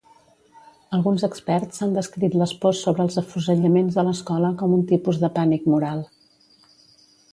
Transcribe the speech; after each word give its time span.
Alguns 0.97 1.25
experts 1.27 1.83
han 1.85 1.93
descrit 1.97 2.37
les 2.43 2.53
pors 2.63 2.81
sobre 2.87 3.05
els 3.09 3.19
afusellaments 3.23 3.99
a 4.03 4.07
l'escola 4.09 4.51
com 4.63 4.75
un 4.79 4.83
tipus 4.93 5.21
de 5.25 5.31
pànic 5.37 5.69
moral. 5.75 6.03